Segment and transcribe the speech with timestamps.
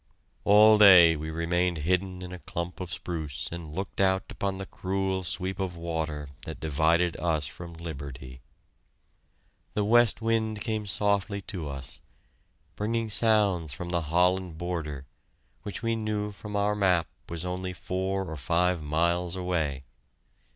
[0.45, 4.65] All day we remained hidden in a clump of spruce and looked out upon the
[4.65, 8.41] cruel sweep of water that divided us from liberty.
[9.75, 12.01] The west wind came softly to us,
[12.75, 15.05] bringing sounds from the Holland border,
[15.61, 19.83] which we knew from our map was only four or five miles away!